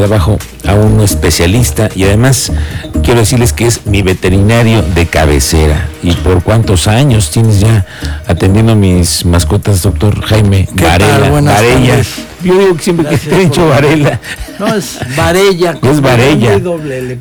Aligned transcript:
trabajo 0.00 0.38
a 0.66 0.72
un 0.72 1.02
especialista 1.02 1.90
y 1.94 2.04
además 2.04 2.50
quiero 3.04 3.20
decirles 3.20 3.52
que 3.52 3.66
es 3.66 3.84
mi 3.84 4.00
veterinario 4.00 4.80
de 4.80 5.06
cabecera. 5.06 5.90
¿Y 6.02 6.12
por 6.12 6.42
cuántos 6.42 6.88
años 6.88 7.30
tienes 7.30 7.60
ya 7.60 7.84
atendiendo 8.26 8.74
mis 8.74 9.26
mascotas, 9.26 9.82
doctor 9.82 10.22
Jaime 10.22 10.66
Varela? 10.72 11.28
Varella. 11.28 12.02
Yo 12.42 12.58
digo 12.58 12.76
que 12.76 12.82
siempre 12.82 13.08
que 13.08 13.18
te 13.18 13.34
he 13.34 13.38
dicho 13.40 13.68
Varela. 13.68 14.20
No, 14.60 14.74
es 14.74 14.98
Varella. 15.16 15.78
Es 15.90 16.02
Varella. 16.02 16.52
El, 16.52 16.66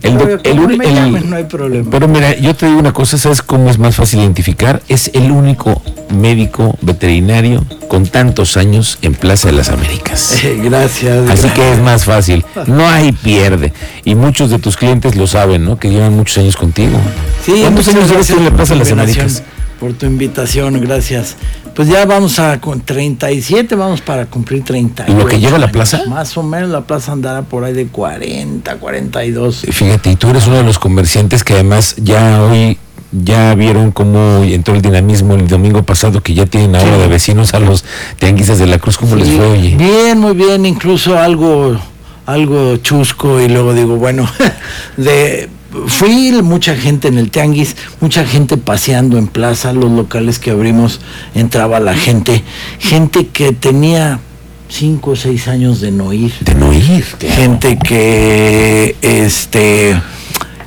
El, 0.03 0.39
el, 0.43 0.93
llames, 0.93 1.25
no 1.25 1.37
hay 1.37 1.45
problema. 1.45 1.89
Pero 1.89 2.09
mira, 2.09 2.35
yo 2.37 2.53
te 2.53 2.65
digo 2.65 2.79
una 2.79 2.91
cosa, 2.91 3.17
¿sabes 3.17 3.41
cómo 3.41 3.69
es 3.69 3.79
más 3.79 3.95
fácil 3.95 4.19
identificar? 4.19 4.81
Es 4.89 5.09
el 5.13 5.31
único 5.31 5.81
médico 6.13 6.77
veterinario 6.81 7.65
con 7.87 8.05
tantos 8.07 8.57
años 8.57 8.99
en 9.01 9.13
Plaza 9.13 9.47
de 9.47 9.53
las 9.53 9.69
Américas. 9.69 10.37
Eh, 10.49 10.59
gracias. 10.63 11.29
Así 11.29 11.49
que 11.49 11.73
es 11.73 11.79
más 11.79 12.05
fácil. 12.05 12.45
No 12.65 12.87
hay 12.87 13.11
pierde. 13.11 13.73
Y 14.05 14.15
muchos 14.15 14.49
de 14.49 14.57
tus 14.57 14.77
clientes 14.77 15.15
lo 15.15 15.27
saben, 15.27 15.65
¿no? 15.65 15.77
Que 15.77 15.89
llevan 15.89 16.15
muchos 16.15 16.37
años 16.37 16.55
contigo. 16.55 16.97
Sí, 17.45 17.59
¿Cuántos 17.61 17.87
años 17.89 18.05
llevas 18.05 18.11
gracias 18.11 18.37
en 18.37 18.45
la 18.45 18.51
Plaza 18.51 18.73
de 18.73 18.79
las 18.79 18.91
Américas? 18.91 19.43
Por 19.79 19.93
tu 19.93 20.05
invitación, 20.05 20.81
gracias. 20.81 21.37
Pues 21.73 21.87
ya 21.87 22.05
vamos 22.05 22.37
a 22.39 22.59
con 22.59 22.81
37, 22.81 23.75
vamos 23.75 24.01
para 24.01 24.25
cumplir 24.25 24.63
30. 24.63 25.05
¿Y 25.07 25.13
lo 25.13 25.25
que 25.25 25.39
lleva 25.39 25.57
la 25.57 25.71
plaza? 25.71 26.01
Más 26.07 26.37
o 26.37 26.43
menos 26.43 26.69
la 26.69 26.81
plaza 26.81 27.13
andará 27.13 27.43
por 27.43 27.63
ahí 27.63 27.73
de 27.73 27.87
40, 27.87 28.75
42. 28.75 29.65
Fíjate, 29.71 30.11
y 30.11 30.15
tú 30.17 30.29
eres 30.29 30.47
uno 30.47 30.57
de 30.57 30.63
los 30.63 30.79
comerciantes 30.79 31.45
que 31.45 31.53
además 31.53 31.95
ya 31.97 32.43
hoy 32.43 32.77
ya 33.11 33.55
vieron 33.55 33.91
cómo 33.91 34.43
entró 34.43 34.75
el 34.75 34.81
dinamismo 34.81 35.35
el 35.35 35.47
domingo 35.47 35.83
pasado, 35.83 36.21
que 36.21 36.33
ya 36.33 36.45
tienen 36.45 36.75
ahora 36.75 36.97
de 36.97 37.07
vecinos 37.07 37.53
a 37.53 37.59
los 37.59 37.85
tianguistas 38.17 38.59
de 38.59 38.67
la 38.67 38.79
Cruz. 38.79 38.97
¿Cómo 38.97 39.15
les 39.15 39.29
fue, 39.29 39.45
oye? 39.45 39.75
Bien, 39.77 40.19
muy 40.19 40.33
bien, 40.33 40.65
incluso 40.65 41.17
algo, 41.17 41.79
algo 42.25 42.75
chusco 42.77 43.39
y 43.39 43.47
luego 43.47 43.73
digo, 43.73 43.95
bueno, 43.95 44.29
de 44.97 45.49
fui 45.87 46.31
mucha 46.41 46.75
gente 46.75 47.07
en 47.07 47.17
el 47.17 47.31
tianguis, 47.31 47.75
mucha 48.01 48.25
gente 48.25 48.57
paseando 48.57 49.17
en 49.17 49.27
plaza, 49.27 49.73
los 49.73 49.91
locales 49.91 50.39
que 50.39 50.51
abrimos 50.51 50.99
entraba 51.35 51.79
la 51.79 51.93
gente, 51.95 52.43
gente 52.79 53.27
que 53.27 53.51
tenía 53.51 54.19
cinco 54.67 55.11
o 55.11 55.15
seis 55.15 55.47
años 55.47 55.81
de 55.81 55.91
no 55.91 56.13
ir, 56.13 56.33
De 56.41 56.55
no 56.55 56.73
ir. 56.73 57.03
gente 57.03 57.77
que 57.77 58.95
este 59.01 59.99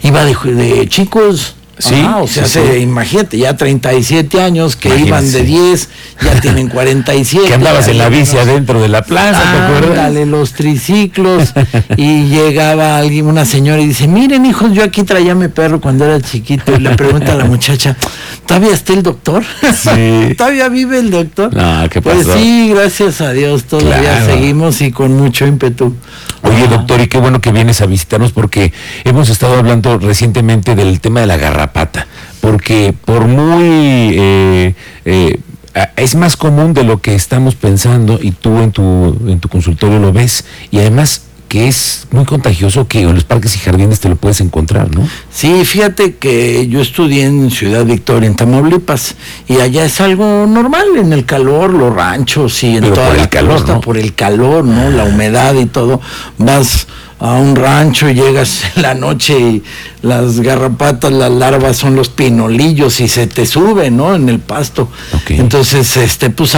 iba 0.02 0.24
de, 0.24 0.34
de 0.34 0.88
chicos. 0.88 1.56
Sí, 1.82 1.94
Ajá, 1.96 2.18
o 2.18 2.28
sea, 2.28 2.44
sí, 2.46 2.52
se- 2.60 2.74
sí. 2.74 2.78
imagínate, 2.82 3.38
ya 3.38 3.56
37 3.56 4.40
años 4.40 4.76
que 4.76 4.96
iban 5.00 5.30
de 5.32 5.42
10, 5.42 5.88
ya 6.22 6.40
tienen 6.40 6.68
47. 6.70 7.48
Que 7.48 7.54
andabas 7.54 7.88
en 7.88 7.98
la 7.98 8.08
bici 8.08 8.36
unos- 8.36 8.46
adentro 8.48 8.80
de 8.80 8.88
la 8.88 9.02
plaza, 9.02 9.40
¿te 9.42 9.58
acuerdas? 9.58 9.90
Ándale, 9.98 10.26
los 10.26 10.52
triciclos. 10.52 11.52
y 11.96 12.26
llegaba 12.26 12.98
alguien, 12.98 13.26
una 13.26 13.44
señora, 13.44 13.82
y 13.82 13.88
dice, 13.88 14.06
miren 14.06 14.46
hijos, 14.46 14.72
yo 14.72 14.84
aquí 14.84 15.02
traía 15.02 15.32
a 15.32 15.34
mi 15.34 15.48
perro 15.48 15.80
cuando 15.80 16.04
era 16.04 16.20
chiquito. 16.20 16.72
Y 16.76 16.78
le 16.80 16.90
pregunta 16.90 17.32
a 17.32 17.34
la 17.34 17.46
muchacha, 17.46 17.96
¿todavía 18.46 18.72
está 18.74 18.92
el 18.92 19.02
doctor? 19.02 19.42
Sí. 19.74 20.34
¿Todavía 20.38 20.68
vive 20.68 20.98
el 21.00 21.10
doctor? 21.10 21.52
No, 21.52 21.88
¿qué 21.90 22.00
Pues 22.00 22.18
pasó? 22.26 22.38
sí, 22.38 22.68
gracias 22.72 23.20
a 23.20 23.32
Dios, 23.32 23.64
todavía 23.64 23.98
Claro. 24.18 24.26
seguimos 24.26 24.80
y 24.82 24.92
con 24.92 25.16
mucho 25.16 25.46
ímpetu. 25.46 25.94
Oye, 26.42 26.66
doctor, 26.68 27.00
y 27.00 27.06
qué 27.08 27.18
bueno 27.18 27.40
que 27.40 27.50
vienes 27.52 27.80
a 27.80 27.86
visitarnos 27.86 28.32
porque 28.32 28.72
hemos 29.04 29.28
estado 29.28 29.56
hablando 29.58 29.98
recientemente 29.98 30.74
del 30.74 31.00
tema 31.00 31.20
de 31.20 31.26
la 31.26 31.36
garrapata, 31.72 32.06
porque 32.40 32.94
por 33.04 33.26
muy... 33.26 34.14
eh, 34.14 34.74
eh, 35.04 35.40
es 35.96 36.14
más 36.16 36.36
común 36.36 36.74
de 36.74 36.84
lo 36.84 37.00
que 37.00 37.14
estamos 37.14 37.54
pensando 37.54 38.18
y 38.20 38.32
tú 38.32 38.60
en 38.60 38.72
tu, 38.72 39.16
en 39.26 39.40
tu 39.40 39.48
consultorio 39.48 39.98
lo 39.98 40.12
ves 40.12 40.44
y 40.70 40.78
además 40.78 41.22
que 41.48 41.66
es 41.68 42.06
muy 42.10 42.24
contagioso 42.26 42.88
que 42.88 43.00
en 43.02 43.14
los 43.14 43.24
parques 43.24 43.56
y 43.56 43.58
jardines 43.58 44.00
te 44.00 44.08
lo 44.10 44.16
puedes 44.16 44.40
encontrar, 44.40 44.94
¿no? 44.94 45.06
Sí, 45.30 45.64
fíjate 45.66 46.16
que 46.16 46.66
yo 46.68 46.80
estudié 46.80 47.24
en 47.24 47.50
Ciudad 47.50 47.84
Victoria, 47.84 48.26
en 48.26 48.36
Tamaulipas, 48.36 49.16
y 49.48 49.60
allá 49.60 49.84
es 49.84 50.00
algo 50.00 50.46
normal, 50.46 50.86
en 50.96 51.12
el 51.12 51.26
calor, 51.26 51.74
los 51.74 51.94
ranchos 51.94 52.62
y 52.64 52.76
en 52.76 52.84
Pero 52.84 52.94
toda 52.94 53.06
por 53.08 53.16
el 53.16 53.22
la 53.22 53.30
calor, 53.30 53.56
costa, 53.56 53.72
¿no? 53.74 53.80
por 53.82 53.98
el 53.98 54.14
calor, 54.14 54.64
¿no? 54.64 54.90
La 54.90 55.04
humedad 55.04 55.54
y 55.54 55.66
todo. 55.66 56.00
Vas 56.38 56.86
a 57.22 57.34
un 57.34 57.54
rancho 57.54 58.08
y 58.08 58.14
llegas 58.14 58.64
en 58.74 58.82
la 58.82 58.94
noche 58.94 59.38
y 59.38 59.62
las 60.02 60.40
garrapatas, 60.40 61.12
las 61.12 61.30
larvas 61.30 61.76
son 61.76 61.94
los 61.94 62.08
pinolillos 62.08 62.98
y 63.00 63.06
se 63.06 63.28
te 63.28 63.46
suben, 63.46 63.96
¿no? 63.96 64.16
En 64.16 64.28
el 64.28 64.40
pasto. 64.40 64.88
Entonces, 65.28 65.96
este, 65.96 66.30
pues 66.30 66.56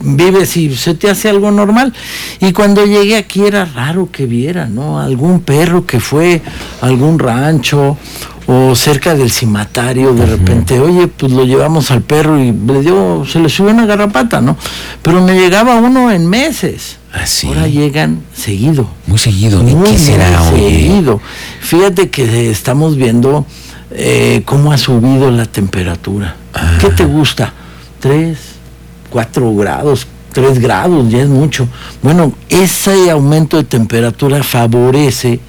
vives 0.00 0.56
y 0.56 0.76
se 0.76 0.94
te 0.94 1.10
hace 1.10 1.28
algo 1.28 1.50
normal. 1.50 1.92
Y 2.38 2.52
cuando 2.52 2.86
llegué 2.86 3.16
aquí 3.16 3.44
era 3.44 3.64
raro 3.64 4.08
que 4.12 4.26
viera, 4.26 4.66
¿no? 4.66 5.00
Algún 5.00 5.40
perro 5.40 5.84
que 5.84 5.98
fue 5.98 6.42
a 6.80 6.86
algún 6.86 7.18
rancho 7.18 7.98
o 8.46 8.76
cerca 8.76 9.16
del 9.16 9.32
cimatario, 9.32 10.14
de 10.14 10.26
repente, 10.26 10.78
oye, 10.78 11.08
pues 11.08 11.32
lo 11.32 11.44
llevamos 11.44 11.90
al 11.90 12.02
perro 12.02 12.38
y 12.38 12.52
le 12.52 12.82
dio, 12.82 13.24
se 13.26 13.40
le 13.40 13.48
subió 13.48 13.72
una 13.72 13.84
garrapata, 13.84 14.40
¿no? 14.40 14.56
Pero 15.02 15.20
me 15.22 15.34
llegaba 15.34 15.74
uno 15.74 16.12
en 16.12 16.24
meses. 16.24 16.97
Así. 17.12 17.46
Ahora 17.46 17.66
llegan 17.68 18.22
seguido. 18.34 18.88
Muy 19.06 19.18
seguido. 19.18 19.60
¿Y 19.66 19.74
Muy, 19.74 19.90
qué 19.90 19.98
será, 19.98 20.42
muy 20.50 20.60
oye? 20.60 20.70
seguido. 20.88 21.20
Fíjate 21.60 22.10
que 22.10 22.50
estamos 22.50 22.96
viendo 22.96 23.46
eh, 23.90 24.42
cómo 24.44 24.72
ha 24.72 24.78
subido 24.78 25.30
la 25.30 25.46
temperatura. 25.46 26.36
Ah. 26.54 26.76
¿Qué 26.80 26.88
te 26.90 27.04
gusta? 27.06 27.52
¿Tres, 28.00 28.38
cuatro 29.10 29.54
grados? 29.54 30.06
Tres 30.32 30.58
grados, 30.58 31.10
ya 31.10 31.22
es 31.22 31.28
mucho. 31.28 31.66
Bueno, 32.02 32.32
ese 32.50 33.10
aumento 33.10 33.56
de 33.56 33.64
temperatura 33.64 34.42
favorece 34.42 35.40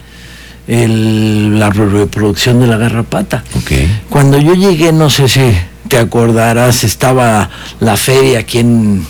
el- 0.68 1.60
la 1.60 1.70
reproducción 1.70 2.60
de 2.62 2.68
la 2.68 2.78
garrapata. 2.78 3.44
Ok. 3.58 3.72
Cuando 4.10 4.38
yo 4.40 4.54
llegué, 4.54 4.92
no 4.94 5.10
sé 5.10 5.28
si 5.28 5.42
te 5.88 5.98
acordarás, 5.98 6.84
estaba 6.84 7.50
la 7.80 7.98
feria 7.98 8.40
aquí 8.40 8.60
en 8.60 9.06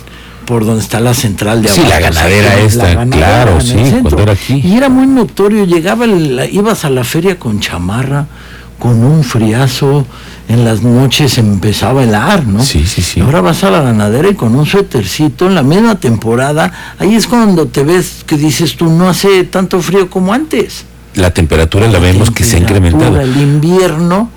por 0.50 0.64
donde 0.66 0.82
está 0.82 0.98
la 0.98 1.14
central 1.14 1.62
de 1.62 1.68
Sí, 1.68 1.80
la 1.88 2.00
ganadera 2.00 2.48
o 2.48 2.68
sea, 2.68 2.90
esta, 2.90 3.06
claro, 3.06 3.60
sí, 3.60 3.76
cuando 4.02 4.18
era 4.20 4.32
aquí. 4.32 4.54
Y 4.64 4.74
era 4.76 4.88
muy 4.88 5.06
notorio, 5.06 5.64
llegaba 5.64 6.06
el- 6.06 6.48
ibas 6.50 6.84
a 6.84 6.90
la 6.90 7.04
feria 7.04 7.38
con 7.38 7.60
chamarra, 7.60 8.26
con 8.76 9.04
un 9.04 9.22
friazo, 9.22 10.04
en 10.48 10.64
las 10.64 10.82
noches 10.82 11.38
empezaba 11.38 12.00
a 12.00 12.04
helar, 12.04 12.48
¿no? 12.48 12.64
Sí, 12.64 12.84
sí, 12.84 13.00
sí. 13.00 13.20
Y 13.20 13.22
ahora 13.22 13.42
vas 13.42 13.62
a 13.62 13.70
la 13.70 13.80
ganadera 13.80 14.28
y 14.28 14.34
con 14.34 14.56
un 14.56 14.66
suétercito 14.66 15.46
en 15.46 15.54
la 15.54 15.62
misma 15.62 15.94
temporada, 16.00 16.96
ahí 16.98 17.14
es 17.14 17.28
cuando 17.28 17.66
te 17.68 17.84
ves 17.84 18.24
que 18.26 18.36
dices 18.36 18.76
tú, 18.76 18.90
no 18.90 19.08
hace 19.08 19.44
tanto 19.44 19.80
frío 19.80 20.10
como 20.10 20.32
antes. 20.32 20.84
La 21.14 21.30
temperatura 21.32 21.86
la 21.86 22.00
vemos 22.00 22.32
que 22.32 22.42
se 22.42 22.56
ha 22.56 22.58
incrementado. 22.58 23.20
El 23.20 23.36
invierno 23.40 24.30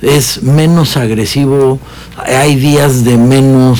es 0.00 0.42
menos 0.42 0.96
agresivo, 0.96 1.78
hay 2.26 2.56
días 2.56 3.04
de 3.04 3.16
menos 3.16 3.78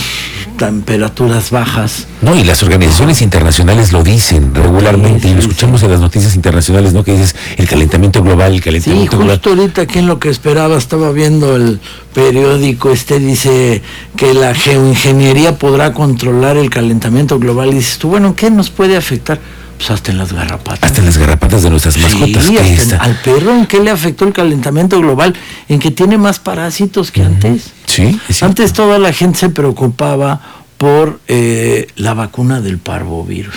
temperaturas 0.57 1.51
bajas. 1.51 2.07
No, 2.21 2.37
y 2.37 2.45
las 2.45 2.63
organizaciones 2.63 3.23
internacionales 3.23 3.93
lo 3.93 4.03
dicen 4.03 4.55
regularmente 4.55 5.23
Sí, 5.23 5.29
y 5.29 5.35
lo 5.35 5.43
sí, 5.43 5.49
escuchamos 5.49 5.83
en 5.83 5.91
las 5.91 6.01
noticias 6.01 6.35
internacionales, 6.35 6.93
¿no? 6.93 7.05
Que 7.05 7.13
dices 7.13 7.35
el 7.57 7.69
calentamiento 7.69 8.23
global, 8.23 8.53
el 8.53 8.59
Sí, 8.59 8.63
calentamiento 8.65 9.17
global. 9.19 9.37
justo 9.37 9.51
ahorita 9.51 10.01
lo 10.03 10.19
que 10.19 10.29
esperaba 10.29 10.77
estaba 10.79 11.11
viendo 11.13 11.57
el 11.57 11.81
periódico, 12.15 12.91
este 12.91 13.19
dice 13.19 13.83
que 14.17 14.35
la 14.35 14.55
geoingeniería 14.55 15.59
podrá 15.59 15.93
controlar 15.93 16.57
el 16.57 16.71
calentamiento 16.71 17.39
global 17.39 17.71
y 17.71 17.75
dices 17.77 17.99
tú, 17.99 18.09
bueno, 18.09 18.35
¿qué 18.37 18.51
nos 18.51 18.71
puede 18.71 18.97
afectar? 18.97 19.41
Pues 19.79 19.91
hasta 19.91 20.13
en 20.13 20.19
las 20.19 20.33
garrapatas. 20.33 20.83
Hasta 20.83 21.01
en 21.01 21.07
las 21.07 21.19
garrapatas 21.19 21.63
de 21.63 21.71
nuestras 21.71 21.97
mascotas. 21.99 22.45
Sí, 22.45 22.57
hasta 22.59 22.95
en- 22.97 23.01
al 23.01 23.17
perro, 23.21 23.55
¿en 23.55 23.67
qué 23.67 23.81
le 23.81 23.91
afectó 23.91 24.25
el 24.27 24.33
calentamiento 24.33 24.99
global? 25.01 25.35
En 25.69 25.79
que 25.81 25.91
tiene 25.91 26.19
más 26.19 26.39
parásitos 26.39 27.11
que 27.11 27.23
antes. 27.23 27.73
Sí. 27.87 28.19
Antes 28.41 28.73
toda 28.73 28.99
la 28.99 29.13
gente 29.13 29.39
se 29.41 29.49
preocupaba 29.51 30.41
por 30.79 31.21
eh, 31.29 31.89
la 31.97 32.15
vacuna 32.15 32.61
del 32.61 32.79
parvovirus. 32.79 33.55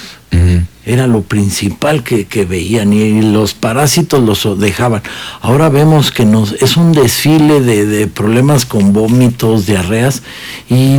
Era 0.86 1.08
lo 1.08 1.22
principal 1.22 2.04
que, 2.04 2.26
que 2.26 2.46
veían 2.46 2.92
y 2.94 3.22
los 3.22 3.54
parásitos 3.56 4.22
los 4.22 4.60
dejaban. 4.60 5.02
Ahora 5.42 5.70
vemos 5.70 6.12
que 6.12 6.26
nos 6.26 6.52
es 6.62 6.78
un 6.78 6.92
desfile 6.92 7.62
de, 7.62 7.86
de 7.88 8.06
problemas 8.08 8.66
con 8.66 8.94
vómitos, 8.94 9.66
diarreas 9.66 10.22
y 10.70 10.98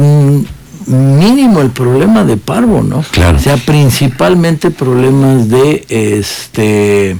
mínimo 0.86 1.60
el 1.60 1.70
problema 1.70 2.24
de 2.24 2.36
parvo, 2.36 2.82
¿no? 2.82 3.04
Claro. 3.10 3.38
O 3.38 3.40
sea, 3.40 3.56
principalmente 3.56 4.70
problemas 4.70 5.48
de 5.48 5.84
este 5.88 7.16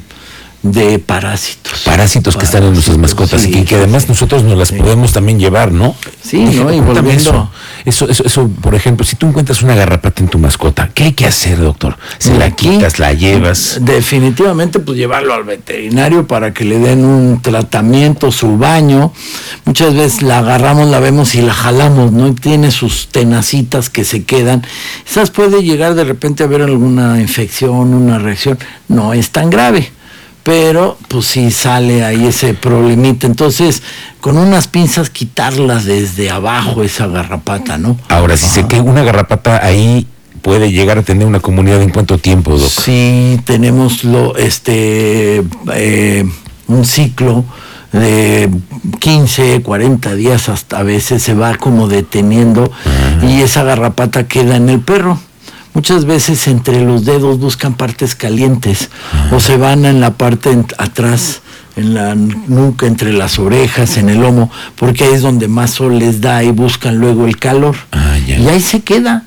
de 0.73 0.99
parásitos. 0.99 1.83
Parásitos 1.85 2.37
que 2.37 2.45
están 2.45 2.65
en 2.65 2.73
nuestras 2.73 2.99
mascotas 2.99 3.47
y 3.47 3.65
que, 3.65 3.77
además 3.77 4.09
nosotros 4.09 4.43
nos 4.43 4.59
las 4.59 4.73
podemos 4.73 5.13
también 5.13 5.39
llevar, 5.39 5.73
¿no? 5.73 5.95
Sí, 6.23 6.39
¿no? 6.39 6.73
Y 6.73 6.81
volviendo... 6.81 7.51
Eso, 7.85 8.09
eso, 8.09 8.25
eso, 8.25 8.49
por 8.61 8.75
ejemplo, 8.75 9.07
si 9.07 9.15
tú 9.15 9.29
encuentras 9.29 9.63
una 9.63 9.77
garrapata 9.77 10.21
en 10.21 10.29
tu 10.29 10.39
mascota, 10.39 10.91
¿qué 10.93 11.05
hay 11.05 11.13
que 11.13 11.27
hacer, 11.27 11.59
doctor? 11.59 11.97
¿Se 12.19 12.37
la 12.37 12.51
quitas, 12.51 12.99
la 12.99 13.13
llevas? 13.13 13.79
Definitivamente, 13.81 14.81
pues 14.81 14.99
llevarlo 14.99 15.35
al 15.35 15.45
veterinario 15.45 16.27
para 16.27 16.53
que 16.53 16.65
le 16.65 16.79
den 16.79 17.05
un 17.05 17.41
tratamiento, 17.43 18.33
su 18.33 18.59
baño. 18.59 19.12
Muchas 19.65 19.95
veces 19.95 20.23
la 20.23 20.41
agarramos, 20.41 20.89
la 20.89 20.99
vemos 20.99 21.35
y 21.37 21.43
la 21.43 21.55
jalamos, 21.55 22.11
¿no? 22.11 22.27
Y 22.27 22.35
tiene 22.35 22.73
sus 22.73 23.09
tenacitas 23.09 23.89
que 23.89 24.05
se 24.05 24.25
quedan. 24.25 24.67
Esas 25.09 25.31
puede 25.31 25.62
llegar 25.62 25.95
de 25.95 26.05
repente 26.05 26.43
a 26.43 26.47
haber 26.47 26.62
alguna 26.62 27.21
infección, 27.21 27.95
una 27.95 28.19
reacción. 28.19 28.59
No 28.89 29.12
es 29.12 29.31
tan 29.31 29.49
grave 29.49 29.93
pero 30.47 30.97
pues 31.09 31.27
sí 31.27 31.51
sale 31.51 32.05
ahí 32.05 32.27
ese 32.27 32.55
problemita. 32.55 33.27
Entonces, 33.27 33.83
con 34.21 34.39
unas 34.39 34.69
pinzas 34.69 35.11
quitarlas 35.11 35.87
desde 35.87 36.31
abajo 36.31 36.85
esa 36.85 37.09
garrapata, 37.09 37.79
¿no? 37.79 37.99
Ahora, 38.09 38.37
si 38.37 38.47
se 38.47 38.65
queda 38.69 38.83
una 38.83 39.03
garrapata 39.03 39.67
ahí 39.67 40.07
puede 40.43 40.71
llegar 40.71 40.99
a 40.99 41.03
tener 41.03 41.27
una 41.27 41.41
comunidad 41.41 41.83
en 41.83 41.91
cuánto 41.91 42.19
tiempo, 42.19 42.57
doctor? 42.57 42.85
Sí, 42.85 43.41
tenemos 43.45 44.05
lo, 44.05 44.37
este, 44.37 45.43
eh, 45.75 46.25
un 46.69 46.85
ciclo 46.85 47.45
de 47.91 48.49
15, 49.01 49.63
40 49.63 50.15
días 50.15 50.49
hasta 50.49 50.79
a 50.79 50.83
veces 50.85 51.25
se 51.25 51.35
va 51.35 51.57
como 51.57 51.89
deteniendo 51.89 52.71
y 53.23 53.41
esa 53.41 53.65
garrapata 53.65 54.29
queda 54.29 54.55
en 54.55 54.69
el 54.69 54.79
perro 54.79 55.19
muchas 55.76 56.06
veces 56.06 56.49
entre 56.49 56.81
los 56.81 57.05
dedos 57.05 57.38
buscan 57.38 57.75
partes 57.75 58.14
calientes 58.14 58.88
o 59.31 59.40
se 59.40 59.58
van 59.58 59.84
en 59.84 60.00
la 60.00 60.14
parte 60.14 60.64
atrás, 60.78 61.43
en 61.76 61.93
la 61.93 62.14
nuca, 62.14 62.87
entre 62.87 63.12
las 63.12 63.38
orejas, 63.38 63.99
en 63.99 64.08
el 64.08 64.20
lomo, 64.20 64.50
porque 64.76 65.05
ahí 65.05 65.12
es 65.12 65.20
donde 65.20 65.49
más 65.49 65.73
sol 65.73 65.99
les 65.99 66.23
da 66.23 66.43
y 66.43 66.50
buscan 66.50 66.96
luego 66.96 67.26
el 67.26 67.37
calor. 67.37 67.76
Ah, 67.93 68.17
y 68.26 68.49
ahí 68.49 68.61
se 68.62 68.81
queda. 68.81 69.25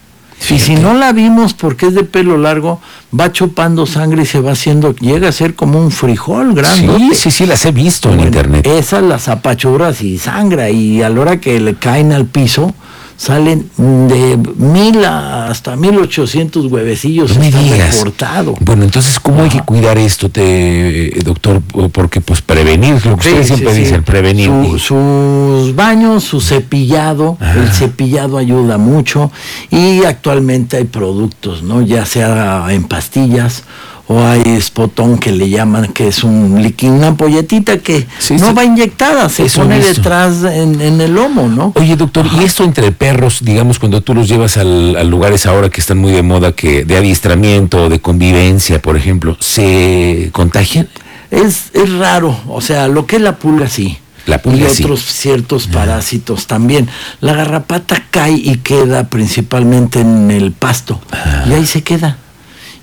Y 0.50 0.58
si 0.58 0.74
no 0.74 0.96
la 0.96 1.12
vimos 1.12 1.54
porque 1.54 1.86
es 1.86 1.94
de 1.94 2.04
pelo 2.04 2.36
largo, 2.36 2.82
va 3.18 3.32
chupando 3.32 3.86
sangre 3.86 4.24
y 4.24 4.26
se 4.26 4.40
va 4.40 4.54
haciendo, 4.54 4.96
llega 4.96 5.30
a 5.30 5.32
ser 5.32 5.54
como 5.54 5.80
un 5.80 5.92
frijol 5.92 6.56
grande. 6.56 6.98
Sí, 6.98 7.12
sí, 7.14 7.30
sí, 7.30 7.46
las 7.46 7.64
he 7.66 7.72
visto 7.72 8.12
en 8.12 8.22
internet. 8.22 8.66
Esas 8.66 9.04
las 9.04 9.28
apachuras 9.28 10.02
y 10.02 10.18
sangra 10.18 10.72
y 10.72 11.04
a 11.04 11.10
la 11.10 11.22
hora 11.22 11.40
que 11.40 11.60
le 11.60 11.76
caen 11.76 12.12
al 12.12 12.26
piso, 12.26 12.74
salen 13.20 13.70
de 13.76 14.38
mil 14.56 15.04
hasta 15.04 15.76
mil 15.76 16.00
ochocientos 16.00 16.68
huevecillos 16.68 17.38
no 17.38 17.44
reportado. 17.44 18.56
Bueno, 18.62 18.86
entonces, 18.86 19.20
¿cómo 19.20 19.44
hay 19.44 19.50
que 19.50 19.60
cuidar 19.60 19.98
esto, 19.98 20.30
te, 20.30 21.12
doctor? 21.26 21.62
Porque, 21.92 22.22
pues, 22.22 22.42
prevenir, 22.42 22.94
lo 23.06 23.18
que 23.18 23.28
ustedes 23.28 23.48
siempre 23.48 23.74
dicen, 23.74 24.04
prevenir. 24.04 24.50
sus 24.80 25.76
baños, 25.76 26.24
su 26.24 26.40
cepillado, 26.40 27.38
el 27.42 27.70
cepillado 27.74 28.38
ayuda 28.38 28.78
mucho 28.78 29.32
y 29.70 30.06
actualmente 30.06 30.78
hay 30.78 30.86
productos, 30.86 31.62
¿no? 31.62 31.82
Ya 31.82 32.06
sea 32.06 32.68
en 32.70 32.86
pastillas 32.86 33.64
o 34.12 34.26
hay 34.26 34.42
espotón 34.42 35.20
que 35.20 35.32
le 35.32 35.50
llaman, 35.50 35.94
que 35.94 36.08
es 36.08 36.24
un 36.24 36.64
líquido, 36.64 36.94
una 36.94 37.16
polletita 37.16 37.78
que 37.78 38.08
no 38.40 38.56
va 38.56 38.66
inyectada, 38.66 39.30
se 39.30 39.46
pone 39.46 39.80
detrás 39.80 40.44
en, 40.46 40.82
el 40.82 41.14
lomo, 41.14 41.48
¿no? 41.48 41.74
Oye, 41.76 41.96
doctor, 41.96 42.26
¿y 42.26 42.44
esto 42.44 42.64
entre 42.64 42.92
perros, 42.92 43.38
digamos, 43.44 43.78
cuando 43.78 44.02
tú 44.02 44.16
los 44.16 44.28
llevas 44.28 44.58
al, 44.58 45.08
lugares 45.08 45.46
ahora 45.46 45.70
que 45.70 45.80
están 45.80 46.00
muy 46.00 46.12
de 46.12 46.24
moda, 46.24 46.54
que 46.54 46.86
de 46.86 46.98
adiestramiento, 46.98 47.88
de 47.88 48.00
convivencia, 48.02 48.82
por 48.82 48.98
ejemplo, 48.98 49.38
¿se 49.40 50.30
contagian? 50.32 50.90
Es, 51.30 51.66
es 51.74 51.94
raro, 51.94 52.36
o 52.48 52.62
sea, 52.62 52.88
lo 52.88 53.06
que 53.06 53.18
es 53.18 53.22
la 53.22 53.36
pulga 53.36 53.70
sí. 53.70 54.00
La 54.26 54.42
pulga, 54.42 54.70
y 54.76 54.84
otros 54.84 55.02
ciertos 55.02 55.68
parásitos 55.68 56.48
también. 56.48 56.90
La 57.22 57.34
garrapata 57.34 58.06
cae 58.10 58.34
y 58.34 58.58
queda 58.58 59.08
principalmente 59.08 60.02
en 60.02 60.32
el 60.32 60.52
pasto. 60.52 61.00
Y 61.48 61.54
ahí 61.54 61.68
se 61.68 61.84
queda 61.84 62.18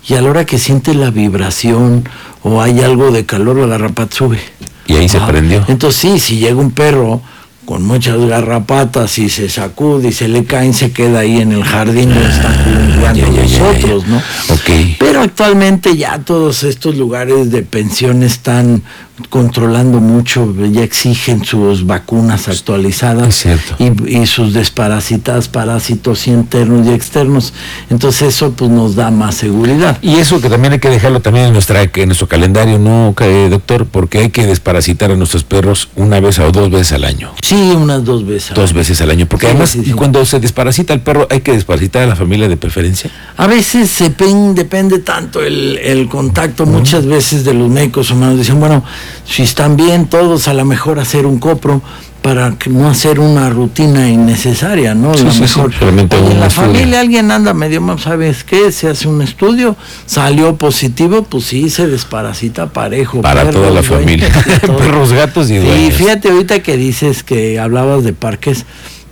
y 0.07 0.13
a 0.13 0.21
la 0.21 0.29
hora 0.29 0.45
que 0.45 0.57
siente 0.57 0.93
la 0.93 1.11
vibración 1.11 2.07
o 2.43 2.61
hay 2.61 2.79
algo 2.81 3.11
de 3.11 3.25
calor, 3.25 3.57
la 3.57 3.67
garrapata 3.67 4.15
sube. 4.15 4.39
Y 4.85 4.95
ahí 4.95 5.09
se 5.09 5.19
prendió. 5.19 5.65
Entonces 5.67 5.99
sí, 5.99 6.19
si 6.19 6.37
llega 6.37 6.55
un 6.55 6.71
perro 6.71 7.21
con 7.67 7.85
muchas 7.85 8.17
garrapatas 8.17 9.19
y 9.19 9.27
se 9.27 9.49
sacude 9.49 10.07
y 10.07 10.11
se 10.13 10.29
le 10.29 10.45
caen, 10.45 10.73
se 10.73 10.93
queda 10.93 11.19
ahí 11.19 11.41
en 11.41 11.51
el 11.51 11.65
jardín 11.65 12.13
donde 12.13 12.29
están 12.29 12.55
ah, 12.55 12.95
jugando 12.95 13.27
nosotros, 13.27 14.07
¿no? 14.07 14.17
Ok. 14.53 14.95
Pero 14.97 15.19
actualmente 15.21 15.97
ya 15.97 16.17
todos 16.19 16.63
estos 16.63 16.95
lugares 16.95 17.51
de 17.51 17.63
pensión 17.63 18.23
están 18.23 18.83
controlando 19.29 19.99
mucho, 19.99 20.53
ya 20.71 20.83
exigen 20.83 21.43
sus 21.43 21.85
vacunas 21.85 22.47
actualizadas 22.47 23.45
y, 23.79 24.25
sus 24.27 24.53
desparasitadas, 24.53 25.47
parásitos 25.47 26.27
internos 26.27 26.87
y 26.87 26.91
externos. 26.91 27.53
Entonces 27.89 28.35
eso 28.35 28.51
pues 28.51 28.69
nos 28.69 28.95
da 28.95 29.09
más 29.11 29.35
seguridad. 29.35 29.97
Y 30.01 30.15
eso 30.17 30.39
que 30.39 30.49
también 30.49 30.73
hay 30.73 30.79
que 30.79 30.89
dejarlo 30.89 31.19
también 31.19 31.47
en, 31.47 31.53
nuestra, 31.53 31.81
en 31.81 32.05
nuestro 32.05 32.27
calendario, 32.27 32.79
¿no, 32.79 33.13
doctor? 33.49 33.87
Porque 33.87 34.19
hay 34.19 34.29
que 34.29 34.45
desparasitar 34.45 35.11
a 35.11 35.15
nuestros 35.15 35.43
perros 35.43 35.89
una 35.95 36.19
vez 36.19 36.39
o 36.39 36.51
dos 36.51 36.69
veces 36.69 36.93
al 36.93 37.03
año. 37.03 37.31
Sí, 37.41 37.56
unas 37.61 38.03
dos 38.03 38.25
veces. 38.25 38.53
dos 38.55 38.73
veces 38.73 39.01
al 39.01 39.11
año, 39.11 39.25
porque 39.27 39.47
además 39.47 39.77
cuando 39.95 40.25
se 40.25 40.39
desparasita 40.39 40.93
el 40.93 41.01
perro 41.01 41.27
hay 41.29 41.41
que 41.41 41.53
desparasitar 41.53 42.03
a 42.03 42.07
la 42.07 42.15
familia 42.15 42.47
de 42.47 42.57
preferencia. 42.57 43.09
A 43.37 43.47
veces 43.47 43.89
se 43.89 44.09
depende 44.09 44.99
tanto 44.99 45.41
el, 45.41 46.07
contacto, 46.09 46.65
muchas 46.65 47.05
veces 47.05 47.43
de 47.43 47.53
los 47.53 47.69
médicos 47.69 48.11
humanos 48.11 48.37
dicen, 48.37 48.59
bueno, 48.59 48.83
si 49.25 49.43
están 49.43 49.75
bien 49.75 50.07
todos, 50.07 50.47
a 50.47 50.53
lo 50.53 50.65
mejor 50.65 50.99
hacer 50.99 51.25
un 51.25 51.39
copro 51.39 51.81
para 52.27 52.57
no 52.69 52.89
hacer 52.89 53.21
una 53.21 53.49
rutina 53.49 54.09
innecesaria, 54.09 54.93
¿no? 54.93 55.13
Sí, 55.13 55.25
sí, 55.31 55.39
mejor. 55.39 55.71
en 55.79 56.39
la 56.41 56.49
familia 56.49 56.99
alguien 56.99 57.31
anda 57.31 57.53
medio 57.53 57.79
mal, 57.79 57.99
¿sabes 57.99 58.43
qué? 58.43 58.69
Se 58.73 58.89
hace 58.89 59.07
un 59.07 59.21
estudio, 59.21 59.77
salió 60.05 60.57
positivo, 60.57 61.23
pues 61.23 61.45
sí, 61.45 61.69
se 61.69 61.87
desparasita 61.87 62.67
parejo. 62.73 63.21
Para 63.21 63.49
toda 63.49 63.69
la 63.69 63.81
familia. 63.81 64.27
Perros, 64.61 65.13
gatos 65.13 65.49
y 65.49 65.61
Sí, 65.61 65.91
fíjate 65.91 66.27
ahorita 66.27 66.59
que 66.59 66.75
dices 66.75 67.23
que 67.23 67.59
hablabas 67.59 68.03
de 68.03 68.11
parques 68.11 68.65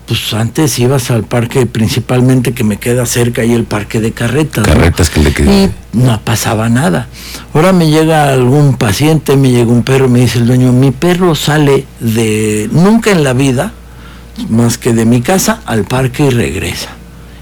pues 0.08 0.34
antes 0.34 0.78
ibas 0.78 1.10
al 1.10 1.24
parque 1.24 1.66
principalmente 1.66 2.54
que 2.54 2.64
me 2.64 2.78
queda 2.78 3.06
cerca 3.06 3.44
y 3.44 3.54
el 3.54 3.64
parque 3.64 4.00
de 4.00 4.12
carretas. 4.12 4.66
Carretas 4.66 5.10
que 5.10 5.22
le 5.22 5.34
quedan. 5.34 5.54
Y 5.54 5.72
no 5.94 6.20
pasaba 6.22 6.70
nada. 6.70 7.08
Ahora 7.54 7.74
me 7.74 7.90
llega 7.90 8.30
algún 8.30 8.78
paciente, 8.78 9.36
me 9.36 9.52
llega 9.52 9.72
un 9.72 9.84
perro, 9.84 10.08
me 10.08 10.20
dice 10.20 10.40
el 10.40 10.48
dueño, 10.48 10.72
mi 10.72 10.92
perro 10.92 11.34
sale 11.34 11.86
de 12.00 12.70
nunca 12.72 13.12
en 13.12 13.24
la 13.24 13.34
vida, 13.34 13.74
más 14.50 14.78
que 14.78 14.94
de 14.94 15.06
mi 15.06 15.22
casa 15.22 15.62
al 15.66 15.86
parque 15.86 16.26
y 16.26 16.30
regresa. 16.30 16.90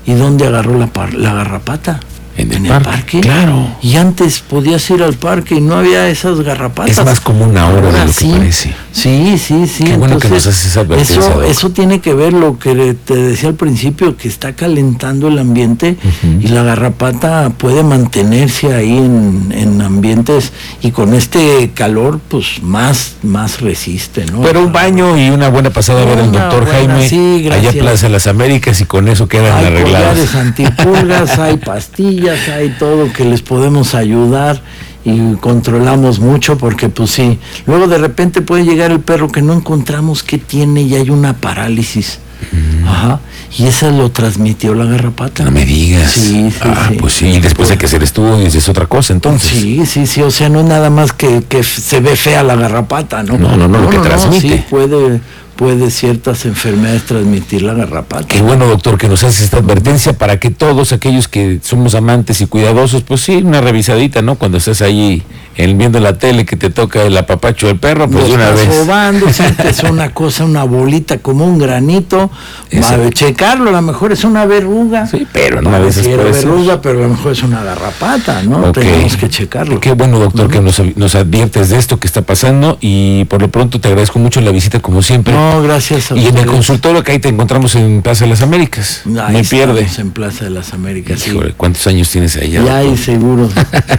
¿Y 0.06 0.14
dónde 0.14 0.48
agarró 0.48 0.78
la, 0.78 0.90
la 1.18 1.34
garrapata? 1.34 2.00
En 2.36 2.52
el, 2.52 2.82
parque, 2.82 3.22
Claro. 3.22 3.68
Y 3.82 3.96
antes 3.96 4.40
podías 4.40 4.90
ir 4.90 5.04
al 5.04 5.14
parque 5.14 5.56
y 5.56 5.62
no 5.62 5.76
había 5.76 6.10
esas 6.10 6.42
garrapatas. 6.42 6.98
Es 6.98 7.06
más 7.06 7.20
como 7.20 7.46
una 7.46 7.70
hora 7.70 7.92
de 7.92 8.06
lo 8.06 8.12
sí, 8.12 8.26
que 8.26 8.38
parece. 8.38 8.76
Sí, 8.92 9.38
sí, 9.38 9.68
sí. 9.68 9.84
Qué 9.84 9.98
bueno 9.98 10.18
que 10.18 10.30
nos 10.30 10.48
haces 10.48 10.66
esa 10.66 10.82
eso, 10.96 11.44
eso 11.44 11.70
tiene 11.70 12.00
que 12.00 12.14
ver 12.16 12.34
lo 12.34 12.58
que 12.58 12.96
te 13.06 13.16
decía 13.16 13.50
al 13.50 13.56
principio, 13.56 14.18
que 14.18 14.28
está 14.28 14.54
calentando 14.54 15.28
el 15.28 15.38
ambiente 15.38 15.96
y 16.40 16.48
la 16.48 16.64
garrapata 16.64 17.52
puede 17.52 17.84
mantenerse 17.84 18.74
ahí 18.74 18.98
en, 18.98 19.82
ambientes 19.82 20.54
y 20.82 20.92
con 20.92 21.14
este 21.14 21.72
calor, 21.74 22.20
pues 22.30 22.64
más, 22.64 23.16
más 23.22 23.62
resiste, 23.62 24.26
¿no? 24.26 24.42
Pero 24.42 24.64
un 24.64 24.72
baño 24.72 25.18
y 25.18 25.30
una 25.30 25.50
buena 25.50 25.70
pasada 25.70 26.04
a 26.04 26.06
ver 26.06 26.20
el 26.20 26.32
doctor 26.32 26.66
Jaime 26.68 27.08
sí, 27.08 27.48
allá 27.52 27.72
Plaza 27.74 28.10
Las 28.10 28.28
Américas 28.28 28.80
y 28.82 28.86
con 28.86 29.08
eso 29.08 29.28
quedan 29.28 29.58
hay 29.58 29.66
arreglados. 29.66 30.34
Hay 30.34 30.42
antipulgas, 30.48 31.38
hay 31.38 31.58
pastillas 31.58 32.23
hay 32.30 32.70
todo 32.80 33.12
que 33.12 33.26
les 33.26 33.42
podemos 33.42 33.96
ayudar 33.96 34.62
y 35.06 35.36
controlamos 35.36 36.20
mucho 36.20 36.58
porque 36.58 36.90
pues 36.90 37.12
sí, 37.12 37.40
luego 37.66 37.88
de 37.88 37.98
repente 37.98 38.42
puede 38.42 38.64
llegar 38.64 38.92
el 38.92 39.00
perro 39.00 39.30
que 39.30 39.42
no 39.42 39.54
encontramos 39.54 40.24
qué 40.24 40.38
tiene 40.38 40.84
y 40.84 40.96
hay 40.96 41.10
una 41.10 41.34
parálisis. 41.34 42.20
Mm. 42.52 42.88
Ajá. 42.88 43.20
Y 43.58 43.68
esa 43.68 43.92
lo 43.92 44.12
transmitió 44.12 44.74
la 44.74 44.86
garrapata. 44.86 45.46
No 45.46 45.52
me 45.52 45.66
digas. 45.66 46.12
Sí, 46.12 46.50
sí, 46.50 46.60
ah, 46.64 46.92
pues 47.00 47.14
sí, 47.14 47.28
y 47.28 47.40
después 47.40 47.70
hay 47.70 47.78
que 47.78 47.86
hacer 47.86 48.02
estudios, 48.02 48.56
es 48.56 48.68
otra 48.68 48.88
cosa 48.88 49.14
entonces. 49.14 49.52
Sí, 49.52 49.86
sí, 49.86 50.08
sí, 50.08 50.22
o 50.22 50.32
sea, 50.32 50.50
no 50.50 50.62
es 50.62 50.66
nada 50.66 50.90
más 50.90 51.14
que, 51.14 51.44
que 51.48 51.64
se 51.64 52.00
ve 52.00 52.16
fea 52.16 52.44
la 52.44 52.56
garrapata, 52.56 53.22
¿no? 53.24 53.38
No, 53.38 53.56
no, 53.56 53.68
no, 53.68 53.82
lo 53.82 53.90
que 53.90 54.00
transmite. 54.00 54.58
sí, 54.58 54.64
puede 54.70 55.22
puede 55.64 55.92
ciertas 55.92 56.44
enfermedades 56.44 57.04
transmitir 57.06 57.62
la 57.62 57.74
garrapata. 57.74 58.28
Qué 58.28 58.42
bueno, 58.42 58.68
doctor, 58.68 58.98
que 58.98 59.08
nos 59.08 59.24
hace 59.24 59.46
esta 59.46 59.60
advertencia 59.60 60.12
para 60.12 60.38
que 60.38 60.52
todos 60.52 60.92
aquellos 60.92 61.30
que 61.30 61.60
somos 61.64 61.96
amantes 61.96 62.42
y 62.42 62.48
cuidadosos, 62.48 63.04
pues 63.04 63.22
sí, 63.22 63.38
una 63.38 63.62
revisadita, 63.62 64.22
¿no? 64.22 64.36
Cuando 64.36 64.58
estás 64.58 64.82
ahí 64.82 65.24
en, 65.56 65.78
viendo 65.78 66.00
la 66.00 66.18
tele 66.18 66.46
que 66.46 66.56
te 66.56 66.70
toca 66.70 67.04
el 67.04 67.18
apapacho 67.18 67.68
del 67.68 67.78
perro, 67.78 68.10
pues 68.10 68.28
de 68.28 68.34
una 68.34 68.52
vez. 68.52 68.70
Sobando, 68.74 69.32
sientes 69.32 69.84
una 69.90 70.14
cosa, 70.14 70.46
una 70.46 70.64
bolita 70.64 71.18
como 71.20 71.46
un 71.46 71.58
granito, 71.58 72.30
va 72.74 72.90
a 72.90 73.10
checarlo, 73.10 73.70
a 73.70 73.74
lo 73.74 73.82
mejor 73.82 74.12
es 74.12 74.24
una 74.24 74.46
verruga. 74.46 75.08
Sí, 75.08 75.28
pero 75.32 75.62
no 75.62 75.76
a 75.76 75.80
veces 75.80 76.08
puede 76.08 76.32
verruga, 76.32 76.82
pero 76.82 77.00
a 77.00 77.04
lo 77.04 77.10
mejor 77.10 77.32
es 77.34 77.44
una 77.44 77.64
garrapata, 77.64 78.44
¿no? 78.44 78.72
Tenemos 78.72 79.18
que 79.18 79.30
checarlo. 79.30 79.80
Qué 79.80 79.92
bueno, 79.94 80.20
doctor, 80.20 80.50
que 80.50 80.62
nos, 80.62 80.82
nos 80.96 81.16
adviertes 81.16 81.70
de 81.70 81.78
esto 81.78 82.00
que 82.00 82.08
está 82.08 82.22
pasando 82.22 82.78
y 82.82 83.26
por 83.26 83.42
lo 83.42 83.50
pronto 83.50 83.80
te 83.80 83.88
agradezco 83.88 84.20
mucho 84.20 84.42
la 84.42 84.52
visita 84.52 84.80
como 84.80 85.02
siempre. 85.02 85.34
No, 85.34 85.62
gracias 85.62 86.12
a 86.12 86.16
Y 86.16 86.28
en 86.28 86.38
el 86.38 86.46
consultorio 86.46 87.04
que 87.04 87.12
ahí 87.12 87.20
te 87.20 87.30
encontramos 87.30 87.76
en 87.76 88.02
Plaza 88.02 88.26
de 88.26 88.32
las 88.32 88.42
Américas. 88.42 89.02
Ahí 89.22 89.38
Me 89.38 89.44
pierde. 89.44 89.88
En 89.98 90.12
Plaza 90.12 90.46
de 90.46 90.52
las 90.52 90.74
Américas. 90.74 91.24
¿Cuántos 91.58 91.86
años 91.88 92.10
tienes 92.10 92.36
ahí? 92.38 92.52
Ya 92.52 92.78
hay 92.78 92.98
seguro. 92.98 93.50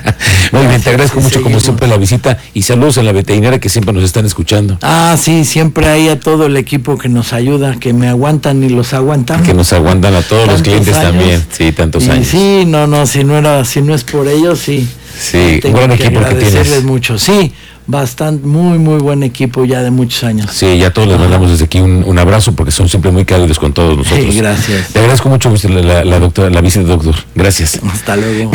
Muy 0.53 0.67
bien, 0.67 0.83
te 0.83 0.91
agradezco 0.91 1.21
mucho 1.21 1.43
como 1.45 1.61
siempre 1.61 1.87
la 1.87 1.97
visita 1.97 2.39
y 2.55 2.63
saludos 2.63 2.99
a 2.99 3.03
la 3.03 3.13
veterinaria 3.13 3.61
que 3.61 3.69
siempre 3.69 3.93
nos 3.93 4.03
están 4.03 4.27
escuchando. 4.27 4.79
Ah, 4.83 5.17
sí, 5.21 5.45
siempre 5.45 5.87
hay 5.87 6.09
a 6.09 6.19
todo 6.19 6.47
el 6.47 6.57
equipo 6.57 6.99
que 6.99 7.09
nos 7.09 7.33
ayuda, 7.33 7.77
que 7.79 7.93
me 7.93 8.09
aguantan 8.09 8.65
y 8.65 8.71
los 8.71 8.95
aguantan. 8.95 9.43
Que 9.43 9.55
nos 9.55 9.73
aguantan 9.73 10.15
a 10.15 10.23
todos 10.23 10.49
los 10.49 10.63
clientes 10.63 10.95
también. 10.95 11.45
Sí, 11.53 11.71
tantos 11.73 12.09
años. 12.09 12.27
Sí, 12.27 12.65
no, 12.67 12.87
no, 12.87 13.07
si 13.07 13.23
no 13.23 13.37
era, 13.37 13.65
si 13.65 13.83
no 13.83 13.95
es 13.95 14.03
por 14.03 14.27
ellos, 14.27 14.59
sí. 14.59 14.89
Sí, 15.19 15.61
un 15.65 15.73
buen 15.73 15.93
equipo 15.93 16.21
que, 16.21 16.35
tienes. 16.35 16.83
mucho. 16.83 17.19
Sí, 17.19 17.53
bastante, 17.87 18.47
muy, 18.47 18.79
muy 18.79 18.99
buen 18.99 19.23
equipo 19.23 19.65
ya 19.65 19.83
de 19.83 19.91
muchos 19.91 20.25
años. 20.25 20.51
Sí, 20.53 20.79
ya 20.79 20.93
todos 20.93 21.09
les 21.09 21.19
mandamos 21.19 21.51
desde 21.51 21.67
aquí 21.67 21.81
un, 21.81 22.19
abrazo 22.19 22.53
porque 22.53 22.73
son 22.73 22.89
siempre 22.89 23.11
muy 23.11 23.25
cálidos 23.25 23.59
con 23.59 23.73
todos 23.73 23.97
nosotros. 23.97 24.33
Sí, 24.33 24.39
gracias. 24.39 24.89
Te 24.89 24.99
agradezco 24.99 25.29
mucho 25.29 25.53
la, 25.69 26.05
la, 26.05 26.19
doctora, 26.19 26.51
la 26.51 26.63
doctor. 26.63 27.15
Gracias. 27.35 27.81
Hasta 27.93 28.17
luego. 28.17 28.51